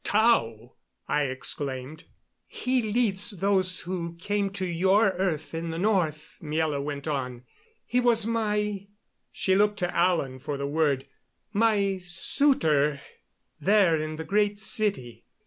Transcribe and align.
"Tao!" 0.03 0.73
I 1.07 1.25
exclaimed. 1.25 2.05
"He 2.47 2.81
leads 2.81 3.37
those 3.37 3.81
who 3.81 4.15
came 4.15 4.49
to 4.53 4.65
your 4.65 5.09
earth 5.09 5.53
in 5.53 5.69
the 5.69 5.77
north," 5.77 6.39
Miela 6.41 6.83
went 6.83 7.07
on. 7.07 7.43
"He 7.85 7.99
was 7.99 8.25
my" 8.25 8.87
she 9.31 9.55
looked 9.55 9.77
to 9.77 9.95
Alan 9.95 10.39
for 10.39 10.57
the 10.57 10.65
word 10.65 11.05
"my 11.53 11.99
suitor 12.01 12.99
there 13.59 13.99
in 14.01 14.15
the 14.15 14.23
Great 14.25 14.57
City. 14.57 15.27